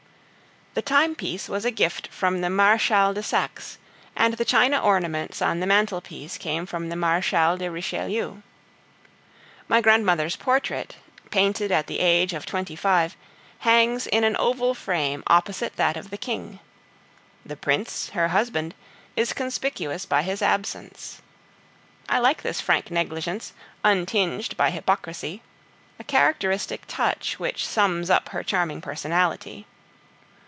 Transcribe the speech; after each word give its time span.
The 0.73 0.81
timepiece 0.81 1.49
was 1.49 1.65
a 1.65 1.69
gift 1.71 2.07
from 2.07 2.39
the 2.39 2.49
Marechal 2.49 3.13
de 3.13 3.21
Saxe, 3.21 3.77
and 4.15 4.35
the 4.35 4.45
china 4.45 4.79
ornaments 4.81 5.41
on 5.41 5.59
the 5.59 5.67
mantelpiece 5.67 6.37
came 6.37 6.65
from 6.65 6.87
the 6.87 6.95
Marechal 6.95 7.57
de 7.57 7.69
Richelieu. 7.69 8.37
My 9.67 9.81
grandmother's 9.81 10.37
portrait, 10.37 10.95
painted 11.29 11.73
at 11.73 11.87
the 11.87 11.99
age 11.99 12.31
of 12.33 12.45
twenty 12.45 12.77
five, 12.77 13.17
hangs 13.59 14.07
in 14.07 14.23
an 14.23 14.37
oval 14.37 14.73
frame 14.73 15.23
opposite 15.27 15.75
that 15.75 15.97
of 15.97 16.09
the 16.09 16.17
King. 16.17 16.59
The 17.45 17.57
Prince, 17.57 18.11
her 18.11 18.29
husband, 18.29 18.73
is 19.17 19.33
conspicuous 19.33 20.05
by 20.05 20.21
his 20.21 20.41
absence. 20.41 21.21
I 22.07 22.19
like 22.19 22.43
this 22.43 22.61
frank 22.61 22.89
negligence, 22.89 23.51
untinged 23.83 24.55
by 24.55 24.69
hypocrisy 24.69 25.41
a 25.99 26.05
characteristic 26.05 26.83
touch 26.87 27.39
which 27.39 27.67
sums 27.67 28.09
up 28.09 28.29
her 28.29 28.41
charming 28.41 28.79
personality. 28.79 29.65